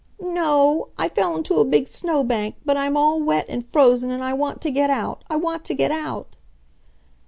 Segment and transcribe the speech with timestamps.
[0.33, 0.87] "No.
[0.97, 4.33] I fell into a big snow bank, but I'm all wet and frozen and I
[4.33, 5.23] want to get out!
[5.29, 6.37] I want to get out!"